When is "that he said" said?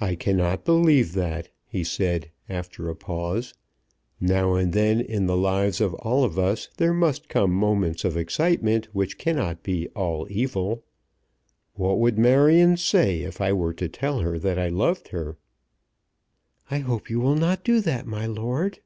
1.14-2.30